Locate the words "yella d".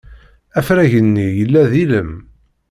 1.37-1.73